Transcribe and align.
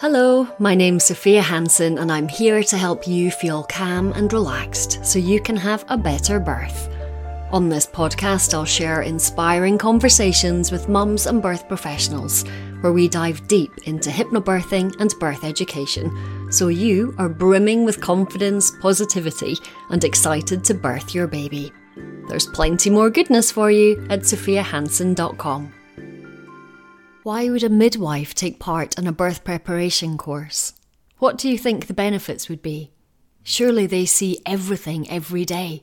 Hello, 0.00 0.48
my 0.58 0.74
name's 0.74 1.04
Sophia 1.04 1.42
Hansen, 1.42 1.98
and 1.98 2.10
I'm 2.10 2.26
here 2.26 2.62
to 2.62 2.78
help 2.78 3.06
you 3.06 3.30
feel 3.30 3.64
calm 3.64 4.14
and 4.14 4.32
relaxed 4.32 5.04
so 5.04 5.18
you 5.18 5.42
can 5.42 5.56
have 5.56 5.84
a 5.90 5.98
better 5.98 6.40
birth. 6.40 6.88
On 7.52 7.68
this 7.68 7.86
podcast, 7.86 8.54
I'll 8.54 8.64
share 8.64 9.02
inspiring 9.02 9.76
conversations 9.76 10.72
with 10.72 10.88
mums 10.88 11.26
and 11.26 11.42
birth 11.42 11.68
professionals 11.68 12.46
where 12.80 12.94
we 12.94 13.08
dive 13.08 13.46
deep 13.46 13.72
into 13.84 14.08
hypnobirthing 14.08 14.98
and 15.00 15.12
birth 15.20 15.44
education 15.44 16.10
so 16.50 16.68
you 16.68 17.14
are 17.18 17.28
brimming 17.28 17.84
with 17.84 18.00
confidence, 18.00 18.72
positivity, 18.80 19.58
and 19.90 20.02
excited 20.02 20.64
to 20.64 20.72
birth 20.72 21.14
your 21.14 21.26
baby. 21.26 21.74
There's 22.26 22.46
plenty 22.46 22.88
more 22.88 23.10
goodness 23.10 23.52
for 23.52 23.70
you 23.70 24.06
at 24.08 24.20
sophiahansen.com. 24.20 25.74
Why 27.22 27.50
would 27.50 27.62
a 27.62 27.68
midwife 27.68 28.34
take 28.34 28.58
part 28.58 28.98
in 28.98 29.06
a 29.06 29.12
birth 29.12 29.44
preparation 29.44 30.16
course? 30.16 30.72
What 31.18 31.36
do 31.36 31.50
you 31.50 31.58
think 31.58 31.86
the 31.86 31.92
benefits 31.92 32.48
would 32.48 32.62
be? 32.62 32.92
Surely 33.42 33.86
they 33.86 34.06
see 34.06 34.40
everything 34.46 35.08
every 35.10 35.44
day. 35.44 35.82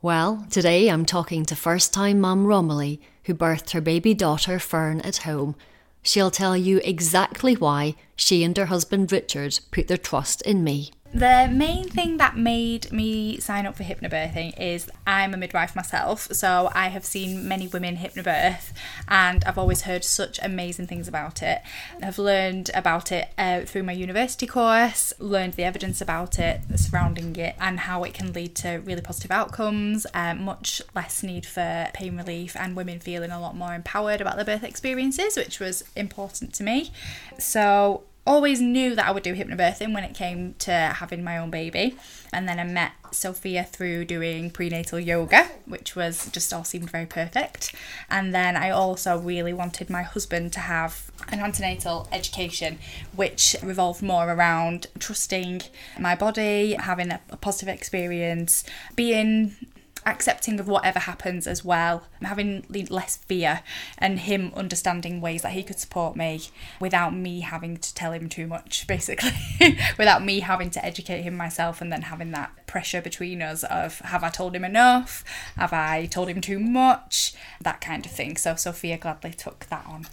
Well, 0.00 0.46
today 0.48 0.88
I'm 0.88 1.04
talking 1.04 1.44
to 1.46 1.54
first 1.54 1.92
time 1.92 2.18
mum 2.18 2.46
Romilly, 2.46 2.98
who 3.24 3.34
birthed 3.34 3.72
her 3.72 3.82
baby 3.82 4.14
daughter 4.14 4.58
Fern 4.58 5.02
at 5.02 5.18
home. 5.18 5.54
She'll 6.00 6.30
tell 6.30 6.56
you 6.56 6.80
exactly 6.82 7.54
why 7.54 7.94
she 8.16 8.42
and 8.42 8.56
her 8.56 8.66
husband 8.66 9.12
Richard 9.12 9.60
put 9.70 9.88
their 9.88 9.98
trust 9.98 10.40
in 10.42 10.64
me. 10.64 10.92
The 11.14 11.48
main 11.48 11.88
thing 11.88 12.16
that 12.16 12.36
made 12.36 12.90
me 12.90 13.38
sign 13.38 13.66
up 13.66 13.76
for 13.76 13.84
hypnobirthing 13.84 14.58
is 14.58 14.90
I'm 15.06 15.32
a 15.32 15.36
midwife 15.36 15.76
myself, 15.76 16.22
so 16.32 16.72
I 16.74 16.88
have 16.88 17.04
seen 17.04 17.46
many 17.46 17.68
women 17.68 17.98
hypnobirth 17.98 18.72
and 19.06 19.44
I've 19.44 19.56
always 19.56 19.82
heard 19.82 20.04
such 20.04 20.40
amazing 20.42 20.88
things 20.88 21.06
about 21.06 21.40
it. 21.40 21.62
I've 22.02 22.18
learned 22.18 22.72
about 22.74 23.12
it 23.12 23.28
uh, 23.38 23.60
through 23.60 23.84
my 23.84 23.92
university 23.92 24.48
course, 24.48 25.12
learned 25.20 25.52
the 25.52 25.62
evidence 25.62 26.00
about 26.00 26.40
it 26.40 26.62
surrounding 26.74 27.36
it 27.36 27.54
and 27.60 27.78
how 27.78 28.02
it 28.02 28.12
can 28.12 28.32
lead 28.32 28.56
to 28.56 28.82
really 28.84 29.00
positive 29.00 29.30
outcomes, 29.30 30.08
uh, 30.14 30.34
much 30.34 30.82
less 30.96 31.22
need 31.22 31.46
for 31.46 31.90
pain 31.94 32.16
relief, 32.16 32.56
and 32.56 32.74
women 32.74 32.98
feeling 32.98 33.30
a 33.30 33.40
lot 33.40 33.54
more 33.54 33.72
empowered 33.72 34.20
about 34.20 34.34
their 34.34 34.44
birth 34.44 34.64
experiences, 34.64 35.36
which 35.36 35.60
was 35.60 35.84
important 35.94 36.52
to 36.54 36.64
me. 36.64 36.90
So, 37.38 38.02
always 38.26 38.60
knew 38.60 38.94
that 38.94 39.06
I 39.06 39.10
would 39.10 39.22
do 39.22 39.34
hypnobirthing 39.34 39.92
when 39.92 40.04
it 40.04 40.14
came 40.14 40.54
to 40.60 40.72
having 40.72 41.22
my 41.22 41.38
own 41.38 41.50
baby. 41.50 41.96
And 42.32 42.48
then 42.48 42.58
I 42.58 42.64
met 42.64 42.92
Sophia 43.12 43.64
through 43.64 44.06
doing 44.06 44.50
prenatal 44.50 44.98
yoga, 44.98 45.48
which 45.66 45.94
was 45.94 46.30
just 46.30 46.52
all 46.52 46.64
seemed 46.64 46.90
very 46.90 47.06
perfect. 47.06 47.74
And 48.10 48.34
then 48.34 48.56
I 48.56 48.70
also 48.70 49.18
really 49.18 49.52
wanted 49.52 49.90
my 49.90 50.02
husband 50.02 50.52
to 50.54 50.60
have 50.60 51.10
an 51.28 51.40
antenatal 51.40 52.08
education, 52.10 52.78
which 53.14 53.56
revolved 53.62 54.02
more 54.02 54.28
around 54.30 54.86
trusting 54.98 55.62
my 55.98 56.14
body, 56.14 56.74
having 56.74 57.10
a, 57.10 57.20
a 57.30 57.36
positive 57.36 57.74
experience, 57.74 58.64
being 58.96 59.54
accepting 60.06 60.60
of 60.60 60.68
whatever 60.68 60.98
happens 60.98 61.46
as 61.46 61.64
well, 61.64 62.04
having 62.22 62.64
less 62.90 63.16
fear, 63.16 63.62
and 63.98 64.20
him 64.20 64.52
understanding 64.54 65.20
ways 65.20 65.42
that 65.42 65.52
he 65.52 65.62
could 65.62 65.78
support 65.78 66.16
me 66.16 66.40
without 66.80 67.14
me 67.14 67.40
having 67.40 67.76
to 67.76 67.94
tell 67.94 68.12
him 68.12 68.28
too 68.28 68.46
much, 68.46 68.86
basically, 68.86 69.32
without 69.98 70.24
me 70.24 70.40
having 70.40 70.70
to 70.70 70.84
educate 70.84 71.22
him 71.22 71.36
myself 71.36 71.80
and 71.80 71.92
then 71.92 72.02
having 72.02 72.30
that 72.32 72.63
pressure 72.66 73.00
between 73.00 73.42
us 73.42 73.64
of 73.64 74.00
have 74.00 74.24
I 74.24 74.30
told 74.30 74.54
him 74.54 74.64
enough? 74.64 75.24
Have 75.56 75.72
I 75.72 76.06
told 76.06 76.28
him 76.28 76.40
too 76.40 76.58
much? 76.58 77.34
That 77.60 77.80
kind 77.80 78.04
of 78.04 78.12
thing. 78.12 78.36
So 78.36 78.54
Sophia 78.56 78.98
gladly 78.98 79.32
took 79.32 79.66
that 79.66 79.86
on, 79.86 80.06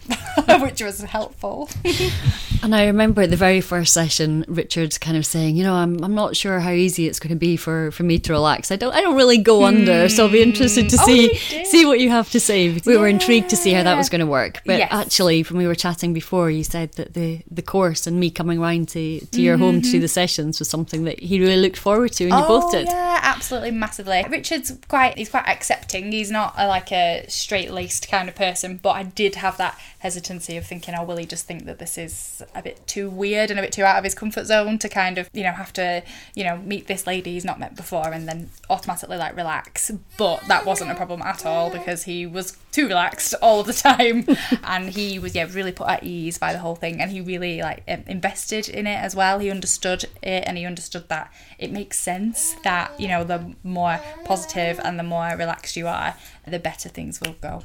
which 0.61 0.81
was 0.81 1.01
helpful. 1.01 1.69
and 2.63 2.75
I 2.75 2.85
remember 2.85 3.23
at 3.23 3.29
the 3.29 3.35
very 3.35 3.61
first 3.61 3.93
session, 3.93 4.45
Richard 4.47 4.99
kind 4.99 5.17
of 5.17 5.25
saying, 5.25 5.55
you 5.55 5.63
know, 5.63 5.73
I'm, 5.73 6.03
I'm 6.03 6.15
not 6.15 6.35
sure 6.35 6.59
how 6.59 6.71
easy 6.71 7.07
it's 7.07 7.19
going 7.19 7.29
to 7.29 7.35
be 7.35 7.57
for, 7.57 7.91
for 7.91 8.03
me 8.03 8.19
to 8.19 8.31
relax. 8.31 8.71
I 8.71 8.75
don't 8.75 8.93
I 8.93 9.01
don't 9.01 9.15
really 9.15 9.37
go 9.37 9.63
under, 9.65 10.09
so 10.09 10.25
I'll 10.25 10.31
be 10.31 10.41
interested 10.41 10.89
to 10.89 10.97
oh, 10.99 11.05
see 11.05 11.35
see 11.65 11.85
what 11.85 11.99
you 11.99 12.09
have 12.09 12.29
to 12.31 12.39
say. 12.39 12.69
We 12.85 12.93
yeah. 12.93 12.99
were 12.99 13.07
intrigued 13.07 13.49
to 13.49 13.55
see 13.55 13.71
how 13.71 13.83
that 13.83 13.97
was 13.97 14.09
going 14.09 14.19
to 14.19 14.25
work. 14.25 14.61
But 14.65 14.77
yes. 14.79 14.89
actually, 14.91 15.43
when 15.43 15.57
we 15.57 15.67
were 15.67 15.75
chatting 15.75 16.13
before, 16.13 16.49
you 16.49 16.63
said 16.63 16.93
that 16.93 17.13
the 17.13 17.41
the 17.49 17.61
course 17.61 18.07
and 18.07 18.19
me 18.19 18.29
coming 18.29 18.59
round 18.59 18.89
to, 18.89 19.19
to 19.19 19.25
mm-hmm. 19.25 19.39
your 19.39 19.57
home 19.57 19.81
to 19.81 19.81
do 19.81 19.97
mm-hmm. 19.97 20.01
the 20.01 20.07
sessions 20.07 20.59
was 20.59 20.69
something 20.69 21.03
that 21.05 21.19
he 21.19 21.39
really 21.39 21.57
looked 21.57 21.77
forward 21.77 22.11
to, 22.13 22.25
and 22.25 22.33
you 22.33 22.45
did. 22.71 22.87
Oh, 22.87 22.91
yeah, 22.91 23.19
absolutely, 23.23 23.71
massively. 23.71 24.25
Richard's 24.29 24.77
quite 24.87 25.17
he's 25.17 25.29
quite 25.29 25.47
accepting. 25.47 26.11
He's 26.11 26.31
not 26.31 26.53
a, 26.57 26.67
like 26.67 26.91
a 26.91 27.25
straight 27.27 27.71
laced 27.71 28.09
kind 28.09 28.27
of 28.27 28.35
person, 28.35 28.77
but 28.77 28.91
I 28.91 29.03
did 29.03 29.35
have 29.35 29.57
that 29.57 29.79
hesitancy 29.99 30.57
of 30.57 30.65
thinking, 30.65 30.95
oh, 30.97 31.03
will 31.03 31.17
he 31.17 31.25
just 31.25 31.45
think 31.45 31.65
that 31.65 31.79
this 31.79 31.97
is 31.97 32.41
a 32.55 32.61
bit 32.61 32.85
too 32.87 33.09
weird 33.09 33.51
and 33.51 33.59
a 33.59 33.61
bit 33.61 33.71
too 33.71 33.83
out 33.83 33.97
of 33.97 34.03
his 34.03 34.15
comfort 34.15 34.45
zone 34.45 34.79
to 34.79 34.89
kind 34.89 35.17
of 35.17 35.29
you 35.33 35.43
know 35.43 35.51
have 35.51 35.71
to 35.73 36.03
you 36.35 36.43
know 36.43 36.57
meet 36.57 36.87
this 36.87 37.07
lady 37.07 37.33
he's 37.33 37.45
not 37.45 37.59
met 37.59 37.75
before 37.75 38.11
and 38.11 38.27
then 38.27 38.49
automatically 38.69 39.17
like 39.17 39.35
relax 39.35 39.51
relax, 39.61 39.91
but 40.17 40.41
that 40.47 40.65
wasn't 40.65 40.91
a 40.91 40.95
problem 40.95 41.21
at 41.21 41.45
all 41.45 41.69
because 41.69 42.03
he 42.03 42.25
was 42.25 42.57
too 42.71 42.87
relaxed 42.87 43.33
all 43.41 43.63
the 43.63 43.73
time, 43.73 44.25
and 44.63 44.89
he 44.89 45.19
was 45.19 45.35
yeah 45.35 45.47
really 45.51 45.71
put 45.71 45.87
at 45.87 46.03
ease 46.03 46.37
by 46.37 46.53
the 46.53 46.59
whole 46.59 46.75
thing, 46.75 47.01
and 47.01 47.11
he 47.11 47.21
really 47.21 47.61
like 47.61 47.83
invested 47.87 48.69
in 48.69 48.87
it 48.87 48.97
as 48.97 49.15
well. 49.15 49.39
He 49.39 49.49
understood 49.49 50.05
it, 50.21 50.43
and 50.47 50.57
he 50.57 50.65
understood 50.65 51.09
that 51.09 51.33
it 51.57 51.71
makes 51.71 51.99
sense 51.99 52.30
that 52.63 52.99
you 52.99 53.07
know 53.07 53.23
the 53.23 53.55
more 53.63 53.99
positive 54.25 54.79
and 54.83 54.99
the 54.99 55.03
more 55.03 55.35
relaxed 55.37 55.75
you 55.75 55.87
are, 55.87 56.15
the 56.47 56.59
better 56.59 56.89
things 56.89 57.21
will 57.21 57.35
go. 57.41 57.63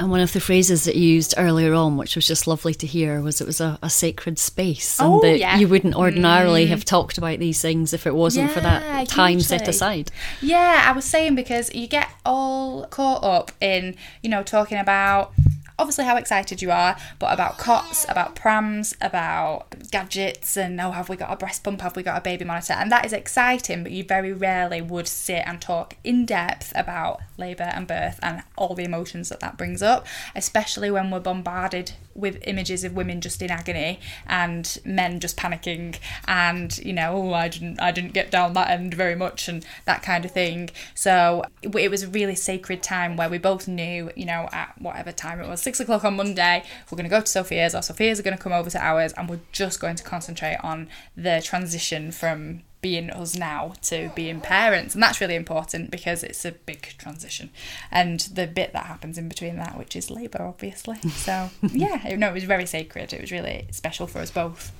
And 0.00 0.10
one 0.10 0.20
of 0.20 0.32
the 0.32 0.40
phrases 0.40 0.84
that 0.86 0.96
you 0.96 1.06
used 1.14 1.34
earlier 1.36 1.74
on, 1.74 1.96
which 1.96 2.16
was 2.16 2.26
just 2.26 2.46
lovely 2.46 2.74
to 2.74 2.86
hear, 2.86 3.20
was 3.20 3.40
it 3.40 3.46
was 3.46 3.60
a, 3.60 3.78
a 3.82 3.90
sacred 3.90 4.38
space, 4.38 4.98
and 4.98 5.14
oh, 5.14 5.20
that 5.20 5.38
yeah. 5.38 5.58
you 5.58 5.68
wouldn't 5.68 5.94
ordinarily 5.94 6.64
mm. 6.64 6.68
have 6.70 6.84
talked 6.84 7.18
about 7.18 7.38
these 7.38 7.60
things 7.60 7.92
if 7.92 8.06
it 8.06 8.14
wasn't 8.14 8.48
yeah, 8.48 8.54
for 8.54 8.60
that 8.60 9.08
time 9.08 9.38
set 9.40 9.68
aside. 9.68 10.10
Yeah, 10.40 10.84
I 10.86 10.92
was 10.92 11.04
saying 11.04 11.34
because 11.34 11.72
you 11.74 11.86
get 11.86 12.08
all 12.24 12.86
caught 12.86 13.22
up 13.22 13.52
in 13.60 13.94
you 14.22 14.30
know 14.30 14.42
talking 14.42 14.78
about 14.78 15.34
obviously 15.82 16.04
how 16.04 16.16
excited 16.16 16.62
you 16.62 16.70
are, 16.70 16.96
but 17.18 17.34
about 17.34 17.58
cots, 17.58 18.06
about 18.08 18.36
prams, 18.36 18.94
about 19.00 19.90
gadgets, 19.90 20.56
and 20.56 20.80
oh, 20.80 20.92
have 20.92 21.08
we 21.08 21.16
got 21.16 21.32
a 21.32 21.36
breast 21.36 21.64
pump? 21.64 21.80
Have 21.80 21.96
we 21.96 22.04
got 22.04 22.16
a 22.16 22.20
baby 22.20 22.44
monitor? 22.44 22.74
And 22.74 22.90
that 22.92 23.04
is 23.04 23.12
exciting, 23.12 23.82
but 23.82 23.90
you 23.90 24.04
very 24.04 24.32
rarely 24.32 24.80
would 24.80 25.08
sit 25.08 25.42
and 25.44 25.60
talk 25.60 25.96
in 26.04 26.24
depth 26.24 26.72
about 26.76 27.20
labour 27.36 27.64
and 27.64 27.88
birth 27.88 28.20
and 28.22 28.44
all 28.56 28.76
the 28.76 28.84
emotions 28.84 29.28
that 29.28 29.40
that 29.40 29.58
brings 29.58 29.82
up, 29.82 30.06
especially 30.36 30.88
when 30.88 31.10
we're 31.10 31.18
bombarded 31.18 31.94
with 32.14 32.38
images 32.46 32.84
of 32.84 32.94
women 32.94 33.20
just 33.20 33.40
in 33.42 33.50
agony 33.50 33.98
and 34.26 34.78
men 34.84 35.20
just 35.20 35.36
panicking 35.36 35.98
and 36.26 36.78
you 36.78 36.92
know 36.92 37.16
oh 37.16 37.32
I 37.32 37.48
didn't 37.48 37.80
I 37.80 37.90
didn't 37.90 38.12
get 38.12 38.30
down 38.30 38.52
that 38.52 38.70
end 38.70 38.94
very 38.94 39.14
much 39.14 39.48
and 39.48 39.64
that 39.86 40.02
kind 40.02 40.24
of 40.24 40.30
thing 40.30 40.70
so 40.94 41.44
it 41.62 41.90
was 41.90 42.02
a 42.02 42.08
really 42.08 42.34
sacred 42.34 42.82
time 42.82 43.16
where 43.16 43.28
we 43.28 43.38
both 43.38 43.66
knew 43.66 44.10
you 44.14 44.26
know 44.26 44.48
at 44.52 44.74
whatever 44.78 45.12
time 45.12 45.40
it 45.40 45.48
was 45.48 45.62
six 45.72 45.80
o'clock 45.80 46.04
on 46.04 46.16
Monday 46.16 46.62
we're 46.90 46.96
going 46.96 47.08
to 47.08 47.10
go 47.10 47.22
to 47.22 47.26
Sophia's 47.26 47.74
or 47.74 47.80
Sophia's 47.80 48.20
are 48.20 48.22
going 48.22 48.36
to 48.36 48.42
come 48.42 48.52
over 48.52 48.68
to 48.68 48.78
ours 48.78 49.14
and 49.14 49.26
we're 49.28 49.40
just 49.52 49.80
going 49.80 49.96
to 49.96 50.04
concentrate 50.04 50.58
on 50.62 50.88
the 51.16 51.40
transition 51.42 52.12
from 52.12 52.62
being 52.82 53.08
us 53.10 53.36
now 53.36 53.72
to 53.80 54.10
being 54.14 54.40
parents. 54.40 54.92
And 54.92 55.02
that's 55.02 55.20
really 55.20 55.36
important 55.36 55.90
because 55.90 56.24
it's 56.24 56.44
a 56.44 56.50
big 56.52 56.82
transition. 56.98 57.50
And 57.92 58.20
the 58.20 58.46
bit 58.46 58.72
that 58.72 58.86
happens 58.86 59.16
in 59.16 59.28
between 59.28 59.56
that 59.56 59.78
which 59.78 59.96
is 59.96 60.10
labor 60.10 60.42
obviously. 60.42 60.98
So 61.22 61.48
yeah 61.62 62.16
no 62.16 62.28
it 62.28 62.34
was 62.34 62.44
very 62.44 62.66
sacred. 62.66 63.14
It 63.14 63.20
was 63.22 63.32
really 63.32 63.66
special 63.70 64.06
for 64.06 64.18
us 64.18 64.30
both. 64.30 64.72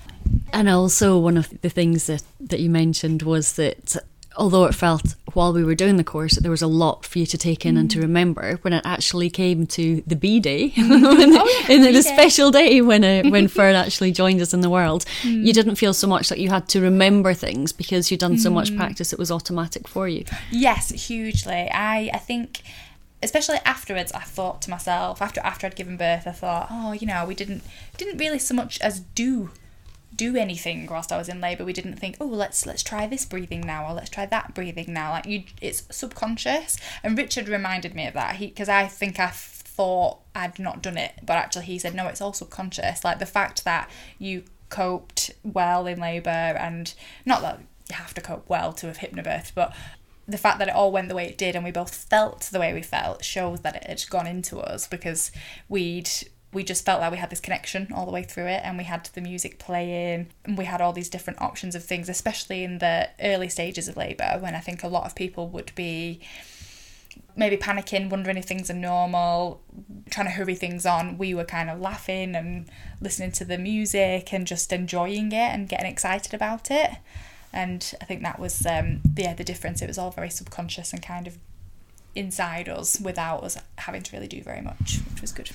And 0.53 0.69
also 0.69 1.19
one 1.19 1.39
of 1.39 1.49
the 1.63 1.71
things 1.71 2.07
that 2.07 2.23
that 2.39 2.61
you 2.61 2.69
mentioned 2.69 3.23
was 3.23 3.55
that 3.55 3.97
although 4.37 4.65
it 4.65 4.75
felt 4.75 5.15
while 5.35 5.53
we 5.53 5.65
were 5.65 5.75
doing 5.75 5.97
the 5.97 6.05
course 6.05 6.35
that 6.35 6.43
there 6.43 6.51
was 6.51 6.63
a 6.63 6.67
lot 6.67 7.05
for 7.05 7.19
you 7.19 7.27
to 7.27 7.39
take 7.39 7.65
in 7.65 7.75
mm. 7.75 7.81
and 7.81 7.91
to 7.91 7.99
mm. 7.99 8.03
remember 8.03 8.59
when 8.63 8.73
it 8.73 8.83
actually 8.85 9.31
came 9.31 9.67
to 9.67 10.03
the 10.07 10.17
B 10.17 10.41
day, 10.41 10.73
oh, 10.79 11.65
yeah, 11.69 11.75
in 11.75 11.83
the, 11.83 12.03
special 12.03 12.51
day 12.51 12.81
when 12.81 13.05
uh, 13.05 13.23
when 13.31 13.49
Fern 13.49 13.75
actually 13.75 14.13
joined 14.13 14.41
us 14.41 14.53
in 14.53 14.61
the 14.61 14.71
world, 14.71 15.05
mm. 15.23 15.45
you 15.45 15.53
didn't 15.53 15.77
feel 15.77 15.95
so 15.95 16.07
much 16.07 16.31
like 16.31 16.41
you 16.41 16.51
had 16.51 16.69
to 16.71 16.81
remember 16.81 17.35
things 17.35 17.73
because 17.73 18.11
you'd 18.11 18.21
done 18.21 18.39
so 18.39 18.51
much 18.51 18.71
mm. 18.71 18.77
practice; 18.77 19.13
it 19.13 19.19
was 19.19 19.31
automatic 19.31 19.89
for 19.89 20.09
you. 20.09 20.25
Yes, 20.51 20.91
hugely. 21.09 21.71
I 21.73 22.11
I 22.13 22.19
think 22.19 22.63
especially 23.23 23.59
afterwards 23.65 24.11
i 24.13 24.21
thought 24.21 24.61
to 24.61 24.69
myself 24.69 25.23
after 25.23 25.41
after 25.43 25.67
i'd 25.67 25.77
given 25.77 25.97
birth 25.97 26.27
i 26.27 26.33
thought 26.33 26.67
oh 26.71 26.93
you 26.93 27.07
know 27.07 27.25
we 27.25 27.35
didn't 27.35 27.63
didn't 27.97 28.19
really 28.19 28.39
so 28.39 28.53
much 28.53 28.81
as 28.81 29.01
do 29.15 29.51
do 30.15 30.37
anything 30.37 30.87
whilst 30.87 31.13
I 31.13 31.19
was 31.19 31.29
in 31.29 31.41
labour. 31.41 31.65
We 31.65 31.73
didn't 31.73 31.97
think, 31.97 32.17
oh, 32.21 32.27
let's 32.27 32.67
let's 32.67 32.83
try 32.83 33.07
this 33.07 33.25
breathing 33.25 33.63
now, 33.63 33.89
or 33.89 33.95
let's 33.95 34.11
try 34.11 34.27
that 34.27 34.55
breathing 34.55 34.93
now. 34.93 35.11
Like 35.11 35.27
you, 35.27 35.45
it's 35.61 35.85
subconscious. 35.91 36.77
And 37.03 37.17
Richard 37.17 37.49
reminded 37.49 37.95
me 37.95 38.07
of 38.07 38.15
that. 38.15 38.37
He 38.37 38.49
because 38.49 38.69
I 38.69 38.87
think 38.87 39.19
I 39.19 39.31
thought 39.33 40.19
I'd 40.35 40.59
not 40.59 40.83
done 40.83 40.97
it, 40.97 41.15
but 41.25 41.37
actually 41.37 41.67
he 41.67 41.79
said 41.79 41.95
no, 41.95 42.09
it's 42.09 42.21
all 42.21 42.33
subconscious. 42.33 43.05
Like 43.05 43.19
the 43.19 43.27
fact 43.27 43.65
that 43.65 43.91
you 44.19 44.45
coped 44.69 45.31
well 45.43 45.87
in 45.87 46.01
labour, 46.01 46.31
and 46.31 46.93
not 47.25 47.43
that 47.43 47.61
you 47.89 47.97
have 47.97 48.15
to 48.15 48.21
cope 48.21 48.49
well 48.49 48.73
to 48.75 48.87
have 48.87 48.99
hypnobirthed, 48.99 49.53
but 49.55 49.75
the 50.29 50.39
fact 50.39 50.59
that 50.59 50.69
it 50.69 50.75
all 50.75 50.93
went 50.93 51.09
the 51.09 51.15
way 51.15 51.27
it 51.27 51.37
did 51.37 51.57
and 51.57 51.65
we 51.65 51.71
both 51.71 51.95
felt 51.95 52.43
the 52.53 52.61
way 52.61 52.73
we 52.73 52.83
felt 52.83 53.25
shows 53.25 53.61
that 53.61 53.77
it 53.77 53.85
had 53.85 54.09
gone 54.09 54.27
into 54.27 54.59
us 54.61 54.87
because 54.87 55.33
we'd 55.69 56.09
we 56.53 56.63
just 56.63 56.85
felt 56.85 57.01
like 57.01 57.11
we 57.11 57.19
had 57.19 57.31
this 57.31 57.41
connection 57.41 57.89
all 57.95 58.05
the 58.05 58.13
way 58.13 58.23
through 58.23 58.47
it 58.47 58.61
and 58.65 58.77
we 58.77 58.85
had 58.85 59.09
the 59.15 59.21
music 59.21 59.59
playing 59.59 60.29
and 60.45 60.59
we 60.59 60.65
had 60.65 60.81
all 60.81 60.93
these 60.93 61.09
different 61.09 61.41
options 61.41 61.75
of 61.75 61.85
things 61.85 62.09
especially 62.09 62.63
in 62.63 62.79
the 62.79 63.09
early 63.23 63.49
stages 63.49 63.89
of 63.89 63.97
labor 63.97 64.37
when 64.41 64.55
i 64.55 64.61
think 64.61 64.83
a 64.83 64.89
lot 64.89 65.05
of 65.05 65.15
people 65.15 65.49
would 65.49 65.73
be 65.75 66.21
maybe 67.37 67.57
panicking 67.57 68.11
wondering 68.11 68.37
if 68.37 68.45
things 68.45 68.71
are 68.71 68.75
normal 68.75 69.61
trying 70.11 70.27
to 70.27 70.33
hurry 70.33 70.55
things 70.55 70.85
on. 70.85 71.19
We 71.19 71.35
were 71.35 71.45
kind 71.45 71.71
of 71.71 71.81
laughing 71.81 72.35
and 72.35 72.69
listening 73.01 73.33
to 73.33 73.45
the 73.45 73.59
music 73.59 74.33
and 74.33 74.47
just 74.47 74.73
enjoying 74.73 75.33
it 75.33 75.35
and 75.35 75.69
getting 75.69 75.87
excited 75.87 76.35
about 76.35 76.71
it. 76.71 76.91
And 77.53 77.93
i 78.01 78.05
think 78.05 78.23
that 78.23 78.39
was 78.39 78.65
um 78.67 79.01
yeah 79.17 79.35
the 79.35 79.45
difference. 79.45 79.83
It 79.83 79.89
was 79.89 79.99
all 79.99 80.11
very 80.11 80.31
subconscious 80.31 80.93
and 80.93 81.03
kind 81.03 81.27
of 81.27 81.39
inside 82.15 82.69
us 82.69 83.01
without 83.01 83.43
us 83.43 83.57
having 83.79 84.03
to 84.03 84.15
really 84.15 84.29
do 84.29 84.43
very 84.43 84.61
much 84.61 85.01
which 85.11 85.23
was 85.23 85.33
good 85.33 85.51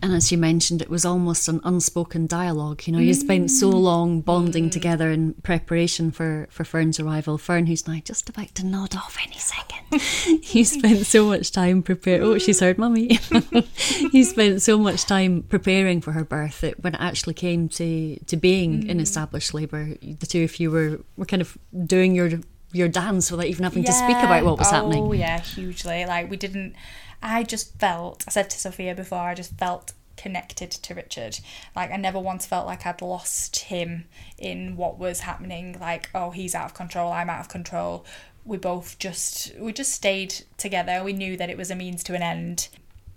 and 0.00 0.12
as 0.14 0.30
you 0.30 0.38
mentioned, 0.38 0.80
it 0.80 0.88
was 0.88 1.04
almost 1.04 1.48
an 1.48 1.60
unspoken 1.64 2.26
dialogue. 2.26 2.86
You 2.86 2.92
know, 2.92 2.98
you 2.98 3.14
spent 3.14 3.50
so 3.50 3.70
mm. 3.70 3.80
long 3.80 4.20
bonding 4.20 4.68
mm. 4.68 4.70
together 4.70 5.10
in 5.10 5.34
preparation 5.42 6.10
for, 6.10 6.46
for 6.50 6.64
Fern's 6.64 7.00
arrival. 7.00 7.36
Fern, 7.36 7.66
who's 7.66 7.88
now 7.88 8.00
just 8.04 8.28
about 8.28 8.54
to 8.56 8.66
nod 8.66 8.94
off 8.94 9.16
any 9.24 9.38
second, 9.38 10.44
you 10.54 10.64
spent 10.64 11.04
so 11.06 11.26
much 11.26 11.50
time 11.50 11.82
preparing. 11.82 12.22
Oh, 12.22 12.38
she's 12.38 12.60
heard 12.60 12.78
mummy. 12.78 13.18
you 14.12 14.24
spent 14.24 14.62
so 14.62 14.78
much 14.78 15.04
time 15.04 15.42
preparing 15.42 16.00
for 16.00 16.12
her 16.12 16.24
birth 16.24 16.60
that 16.60 16.82
when 16.82 16.94
it 16.94 17.00
actually 17.00 17.34
came 17.34 17.68
to, 17.70 18.16
to 18.26 18.36
being 18.36 18.82
mm. 18.82 18.88
in 18.88 19.00
established 19.00 19.52
labour, 19.52 19.94
the 20.00 20.26
two 20.26 20.44
of 20.44 20.60
you 20.60 20.70
were, 20.70 21.00
were 21.16 21.26
kind 21.26 21.42
of 21.42 21.58
doing 21.86 22.14
your 22.14 22.30
your 22.72 22.88
dance 22.88 23.30
without 23.30 23.46
even 23.46 23.64
having 23.64 23.82
yeah. 23.82 23.90
to 23.90 23.96
speak 23.96 24.16
about 24.18 24.44
what 24.44 24.58
was 24.58 24.68
oh, 24.68 24.74
happening. 24.74 25.02
Oh, 25.02 25.12
yeah, 25.12 25.40
hugely. 25.40 26.04
Like, 26.04 26.30
we 26.30 26.36
didn't 26.36 26.76
I 27.22 27.42
just 27.42 27.78
felt, 27.78 28.24
I 28.26 28.30
said 28.30 28.50
to 28.50 28.58
Sophia 28.58 28.94
before, 28.94 29.18
I 29.18 29.34
just 29.34 29.58
felt 29.58 29.92
connected 30.18 30.70
to 30.70 30.94
Richard. 30.94 31.38
Like 31.74 31.90
I 31.90 31.96
never 31.96 32.18
once 32.18 32.44
felt 32.44 32.66
like 32.66 32.84
I'd 32.84 33.00
lost 33.00 33.56
him 33.56 34.04
in 34.36 34.76
what 34.76 34.98
was 34.98 35.20
happening. 35.20 35.78
Like, 35.80 36.10
oh, 36.14 36.30
he's 36.30 36.54
out 36.54 36.66
of 36.66 36.74
control, 36.74 37.12
I'm 37.12 37.30
out 37.30 37.40
of 37.40 37.48
control. 37.48 38.04
We 38.44 38.58
both 38.58 38.98
just 38.98 39.54
we 39.58 39.72
just 39.72 39.92
stayed 39.92 40.34
together. 40.56 41.02
We 41.02 41.12
knew 41.12 41.36
that 41.36 41.50
it 41.50 41.56
was 41.56 41.70
a 41.70 41.74
means 41.74 42.02
to 42.04 42.14
an 42.14 42.22
end. 42.22 42.68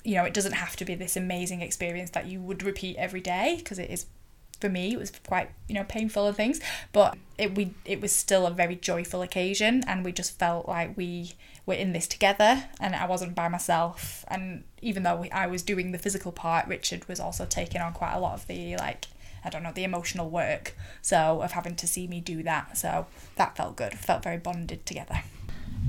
You 0.04 0.16
know, 0.16 0.26
it 0.26 0.34
doesn't 0.34 0.54
have 0.54 0.76
to 0.78 0.86
be 0.86 0.96
this 0.96 1.16
amazing 1.18 1.62
experience 1.62 2.12
that 2.12 2.28
you 2.28 2.42
would 2.42 2.64
repeat 2.64 2.98
every 2.98 3.22
day 3.22 3.56
because 3.58 3.80
it 3.80 3.90
is 3.90 4.06
for 4.62 4.70
me 4.70 4.94
it 4.94 5.00
was 5.00 5.12
quite 5.28 5.50
you 5.68 5.76
know 5.76 5.84
painful 5.84 6.28
and 6.28 6.38
things 6.38 6.62
but 6.94 7.18
it 7.38 7.56
we 7.56 7.74
it 7.84 8.00
was 8.00 8.12
still 8.12 8.48
a 8.48 8.52
very 8.52 8.76
joyful 8.76 9.22
occasion 9.22 9.84
and 9.88 10.06
we 10.06 10.12
just 10.12 10.38
felt 10.40 10.68
like 10.68 10.96
we 10.96 11.34
were 11.66 11.74
in 11.74 11.94
this 11.94 12.08
together 12.08 12.66
and 12.80 12.96
I 12.96 13.06
wasn't 13.06 13.36
by 13.36 13.48
myself. 13.48 14.26
And 14.28 14.64
even 14.82 15.04
though 15.04 15.26
I 15.32 15.48
was 15.48 15.62
doing 15.62 15.92
the 15.92 15.98
physical 15.98 16.32
part 16.32 16.68
Richard 16.68 17.08
was 17.08 17.20
also 17.20 17.46
taking 17.46 17.82
on 17.82 17.94
quite 17.94 18.14
a 18.14 18.20
lot 18.20 18.34
of 18.34 18.48
the 18.48 18.76
like 18.78 19.08
I 19.44 19.50
don't 19.50 19.64
know 19.64 19.72
the 19.74 19.84
emotional 19.84 20.30
work 20.30 20.76
so 21.02 21.42
of 21.42 21.54
having 21.54 21.76
to 21.78 21.88
see 21.88 22.08
me 22.08 22.20
do 22.20 22.44
that. 22.44 22.78
So 22.78 23.08
that 23.36 23.58
felt 23.58 23.76
good. 23.76 23.94
Felt 23.94 24.24
very 24.24 24.38
bonded 24.38 24.86
together 24.86 25.24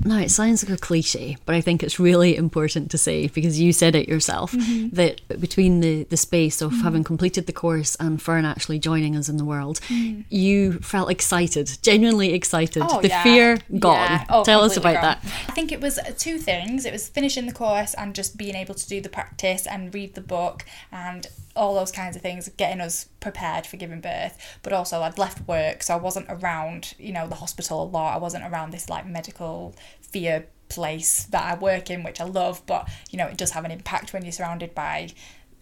now, 0.05 0.17
it 0.19 0.31
sounds 0.31 0.63
like 0.63 0.77
a 0.77 0.81
cliche, 0.81 1.37
but 1.45 1.55
I 1.55 1.61
think 1.61 1.81
it's 1.81 1.99
really 1.99 2.35
important 2.35 2.91
to 2.91 2.97
say 2.97 3.27
because 3.27 3.59
you 3.59 3.71
said 3.71 3.95
it 3.95 4.09
yourself 4.09 4.51
mm-hmm. 4.51 4.93
that 4.95 5.21
between 5.39 5.79
the, 5.79 6.03
the 6.03 6.17
space 6.17 6.61
of 6.61 6.71
mm-hmm. 6.71 6.81
having 6.81 7.03
completed 7.03 7.45
the 7.45 7.53
course 7.53 7.95
and 7.99 8.21
Fern 8.21 8.43
actually 8.43 8.79
joining 8.79 9.15
us 9.15 9.29
in 9.29 9.37
the 9.37 9.45
world, 9.45 9.79
mm-hmm. 9.87 10.21
you 10.29 10.73
felt 10.79 11.09
excited, 11.09 11.77
genuinely 11.81 12.33
excited. 12.33 12.83
Oh, 12.85 13.01
the 13.01 13.07
yeah. 13.09 13.23
fear 13.23 13.57
gone. 13.79 13.95
Yeah. 13.95 14.25
Oh, 14.29 14.43
Tell 14.43 14.61
us 14.61 14.75
about 14.75 14.95
gone. 14.95 15.03
that. 15.03 15.25
I 15.47 15.51
think 15.53 15.71
it 15.71 15.79
was 15.79 15.99
two 16.17 16.37
things 16.37 16.85
it 16.85 16.91
was 16.91 17.07
finishing 17.07 17.45
the 17.45 17.53
course 17.53 17.93
and 17.93 18.13
just 18.13 18.35
being 18.35 18.55
able 18.55 18.75
to 18.75 18.87
do 18.87 18.99
the 18.99 19.09
practice 19.09 19.65
and 19.65 19.93
read 19.93 20.15
the 20.15 20.21
book 20.21 20.65
and 20.91 21.27
all 21.55 21.75
those 21.75 21.91
kinds 21.91 22.15
of 22.15 22.21
things, 22.21 22.49
getting 22.57 22.81
us 22.81 23.09
prepared 23.19 23.65
for 23.65 23.77
giving 23.77 24.01
birth. 24.01 24.37
But 24.63 24.73
also, 24.73 25.01
I'd 25.01 25.17
left 25.17 25.47
work, 25.47 25.83
so 25.83 25.93
I 25.93 25.97
wasn't 25.97 26.27
around, 26.29 26.93
you 26.97 27.11
know, 27.11 27.27
the 27.27 27.35
hospital 27.35 27.83
a 27.83 27.85
lot. 27.85 28.15
I 28.15 28.17
wasn't 28.17 28.43
around 28.43 28.71
this 28.71 28.89
like 28.89 29.05
medical 29.05 29.75
fear 30.01 30.47
place 30.69 31.25
that 31.25 31.43
I 31.43 31.59
work 31.59 31.89
in, 31.89 32.03
which 32.03 32.19
I 32.19 32.25
love. 32.25 32.65
But 32.65 32.89
you 33.09 33.17
know, 33.17 33.27
it 33.27 33.37
does 33.37 33.51
have 33.51 33.65
an 33.65 33.71
impact 33.71 34.13
when 34.13 34.23
you're 34.23 34.31
surrounded 34.31 34.73
by 34.73 35.09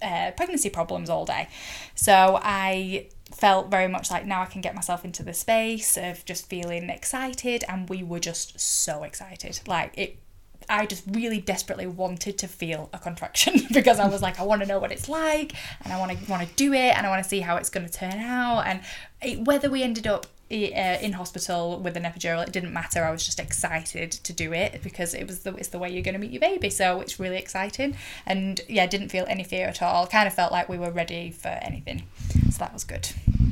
uh, 0.01 0.31
pregnancy 0.31 0.69
problems 0.69 1.09
all 1.09 1.25
day. 1.25 1.47
So 1.95 2.39
I 2.41 3.07
felt 3.31 3.71
very 3.71 3.87
much 3.87 4.11
like 4.11 4.25
now 4.25 4.41
I 4.41 4.45
can 4.45 4.61
get 4.61 4.75
myself 4.75 5.05
into 5.05 5.23
the 5.23 5.33
space 5.33 5.97
of 5.97 6.25
just 6.25 6.49
feeling 6.49 6.89
excited, 6.89 7.63
and 7.67 7.89
we 7.89 8.03
were 8.03 8.19
just 8.19 8.59
so 8.59 9.03
excited. 9.03 9.59
Like 9.67 9.97
it 9.97 10.19
I 10.69 10.85
just 10.85 11.03
really 11.11 11.39
desperately 11.39 11.87
wanted 11.87 12.37
to 12.39 12.47
feel 12.47 12.89
a 12.93 12.99
contraction 12.99 13.61
because 13.73 13.99
I 13.99 14.07
was 14.07 14.21
like, 14.21 14.39
I 14.39 14.43
want 14.43 14.61
to 14.61 14.67
know 14.67 14.79
what 14.79 14.91
it's 14.91 15.09
like, 15.09 15.53
and 15.83 15.93
I 15.93 15.99
want 15.99 16.11
to 16.11 16.31
want 16.31 16.47
to 16.47 16.53
do 16.55 16.73
it, 16.73 16.97
and 16.97 17.05
I 17.05 17.09
want 17.09 17.23
to 17.23 17.29
see 17.29 17.39
how 17.39 17.57
it's 17.57 17.69
going 17.69 17.85
to 17.85 17.91
turn 17.91 18.19
out, 18.19 18.61
and 18.61 18.81
it, 19.21 19.45
whether 19.45 19.69
we 19.69 19.83
ended 19.83 20.07
up 20.07 20.27
uh, 20.51 20.97
in 21.01 21.13
hospital 21.13 21.79
with 21.79 21.95
an 21.95 22.03
epidural, 22.03 22.45
it 22.45 22.51
didn't 22.51 22.73
matter. 22.73 23.03
I 23.03 23.11
was 23.11 23.25
just 23.25 23.39
excited 23.39 24.11
to 24.11 24.33
do 24.33 24.51
it 24.53 24.81
because 24.83 25.13
it 25.13 25.25
was 25.25 25.39
the 25.39 25.55
it's 25.55 25.69
the 25.69 25.79
way 25.79 25.89
you're 25.89 26.03
going 26.03 26.13
to 26.13 26.19
meet 26.19 26.31
your 26.31 26.41
baby, 26.41 26.69
so 26.69 26.99
it's 26.99 27.19
really 27.19 27.37
exciting. 27.37 27.95
And 28.25 28.59
yeah, 28.67 28.85
didn't 28.85 29.09
feel 29.09 29.25
any 29.27 29.43
fear 29.43 29.67
at 29.67 29.81
all. 29.81 30.07
Kind 30.07 30.27
of 30.27 30.33
felt 30.33 30.51
like 30.51 30.67
we 30.67 30.77
were 30.77 30.91
ready 30.91 31.31
for 31.31 31.47
anything, 31.47 32.03
so 32.49 32.57
that 32.59 32.73
was 32.73 32.83
good, 32.83 33.07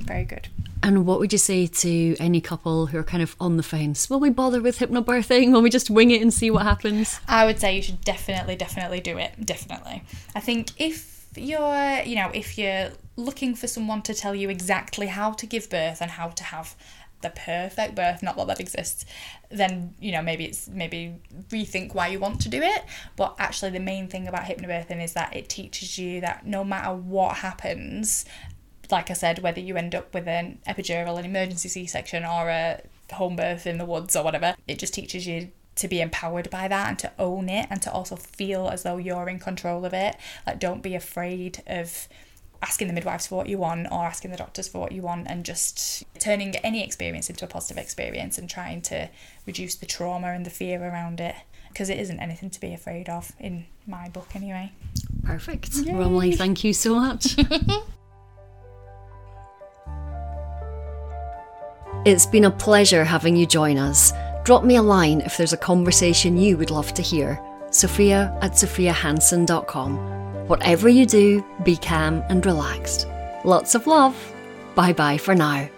very 0.05 0.25
good. 0.25 0.49
And 0.81 1.05
what 1.05 1.19
would 1.19 1.31
you 1.31 1.39
say 1.39 1.67
to 1.67 2.15
any 2.19 2.41
couple 2.41 2.87
who 2.87 2.97
are 2.97 3.03
kind 3.03 3.21
of 3.21 3.35
on 3.39 3.57
the 3.57 3.63
fence? 3.63 4.09
Will 4.09 4.19
we 4.19 4.29
bother 4.29 4.61
with 4.61 4.79
hypnobirthing? 4.79 5.51
Will 5.51 5.61
we 5.61 5.69
just 5.69 5.89
wing 5.89 6.11
it 6.11 6.21
and 6.21 6.33
see 6.33 6.49
what 6.49 6.63
happens? 6.63 7.19
I 7.27 7.45
would 7.45 7.59
say 7.59 7.75
you 7.75 7.81
should 7.81 8.01
definitely, 8.01 8.55
definitely 8.55 9.01
do 9.01 9.17
it. 9.17 9.33
Definitely. 9.45 10.03
I 10.35 10.39
think 10.39 10.69
if 10.77 11.27
you're, 11.35 12.01
you 12.03 12.15
know, 12.15 12.31
if 12.33 12.57
you're 12.57 12.91
looking 13.17 13.55
for 13.55 13.67
someone 13.67 14.01
to 14.03 14.13
tell 14.13 14.33
you 14.33 14.49
exactly 14.49 15.07
how 15.07 15.31
to 15.33 15.45
give 15.45 15.69
birth 15.69 16.01
and 16.01 16.11
how 16.11 16.29
to 16.29 16.43
have 16.43 16.75
the 17.21 17.29
perfect 17.29 17.95
birth, 17.95 18.23
not 18.23 18.37
that 18.37 18.47
that 18.47 18.59
exists, 18.59 19.05
then 19.49 19.93
you 19.99 20.11
know 20.11 20.21
maybe 20.21 20.45
it's 20.45 20.69
maybe 20.69 21.15
rethink 21.49 21.93
why 21.93 22.07
you 22.07 22.19
want 22.19 22.39
to 22.41 22.49
do 22.49 22.61
it. 22.61 22.85
But 23.15 23.35
actually, 23.39 23.71
the 23.71 23.79
main 23.79 24.07
thing 24.07 24.27
about 24.27 24.43
hypnobirthing 24.43 25.03
is 25.03 25.13
that 25.13 25.35
it 25.35 25.49
teaches 25.49 25.97
you 25.97 26.21
that 26.21 26.45
no 26.45 26.63
matter 26.63 26.95
what 26.95 27.37
happens, 27.37 28.25
like 28.91 29.09
I 29.09 29.13
said, 29.13 29.39
whether 29.39 29.59
you 29.59 29.77
end 29.77 29.95
up 29.95 30.13
with 30.13 30.27
an 30.27 30.59
epidural, 30.67 31.19
an 31.19 31.25
emergency 31.25 31.69
C 31.69 31.85
section, 31.85 32.23
or 32.23 32.49
a 32.49 32.81
home 33.11 33.35
birth 33.35 33.67
in 33.67 33.77
the 33.77 33.85
woods 33.85 34.15
or 34.15 34.23
whatever, 34.23 34.55
it 34.67 34.79
just 34.79 34.93
teaches 34.93 35.27
you 35.27 35.51
to 35.75 35.87
be 35.87 36.01
empowered 36.01 36.49
by 36.49 36.67
that 36.67 36.89
and 36.89 36.99
to 36.99 37.11
own 37.17 37.47
it 37.49 37.67
and 37.69 37.81
to 37.81 37.91
also 37.91 38.15
feel 38.15 38.67
as 38.67 38.83
though 38.83 38.97
you're 38.97 39.29
in 39.29 39.39
control 39.39 39.85
of 39.85 39.93
it. 39.93 40.17
Like, 40.45 40.59
don't 40.59 40.83
be 40.83 40.95
afraid 40.95 41.63
of 41.67 42.07
asking 42.61 42.87
the 42.87 42.93
midwives 42.93 43.27
for 43.27 43.35
what 43.35 43.47
you 43.47 43.57
want 43.57 43.87
or 43.89 44.05
asking 44.05 44.31
the 44.31 44.37
doctors 44.37 44.67
for 44.67 44.79
what 44.79 44.91
you 44.91 45.01
want 45.01 45.27
and 45.29 45.45
just 45.45 46.03
turning 46.19 46.55
any 46.57 46.83
experience 46.83 47.29
into 47.29 47.45
a 47.45 47.47
positive 47.47 47.77
experience 47.77 48.37
and 48.37 48.49
trying 48.49 48.81
to 48.81 49.09
reduce 49.45 49.75
the 49.75 49.85
trauma 49.85 50.27
and 50.27 50.45
the 50.45 50.49
fear 50.49 50.83
around 50.83 51.21
it 51.21 51.35
because 51.69 51.89
it 51.89 51.97
isn't 51.97 52.19
anything 52.19 52.49
to 52.49 52.59
be 52.59 52.73
afraid 52.73 53.07
of 53.07 53.31
in 53.39 53.65
my 53.87 54.09
book 54.09 54.27
anyway. 54.35 54.71
Perfect. 55.23 55.73
Yay. 55.75 55.93
Romilly, 55.93 56.35
thank 56.35 56.63
you 56.63 56.73
so 56.73 56.95
much. 56.95 57.37
It's 62.09 62.25
been 62.25 62.45
a 62.45 62.49
pleasure 62.49 63.03
having 63.03 63.35
you 63.35 63.45
join 63.45 63.77
us. 63.77 64.13
Drop 64.43 64.63
me 64.63 64.77
a 64.77 64.81
line 64.81 65.21
if 65.21 65.37
there's 65.37 65.53
a 65.53 65.57
conversation 65.57 66.39
you 66.39 66.57
would 66.57 66.71
love 66.71 66.91
to 66.95 67.03
hear. 67.03 67.39
Sophia 67.69 68.35
at 68.41 68.53
sophiahansen.com. 68.53 70.47
Whatever 70.47 70.89
you 70.89 71.05
do, 71.05 71.45
be 71.63 71.77
calm 71.77 72.23
and 72.29 72.43
relaxed. 72.43 73.05
Lots 73.45 73.75
of 73.75 73.85
love. 73.85 74.15
Bye 74.73 74.93
bye 74.93 75.19
for 75.19 75.35
now. 75.35 75.69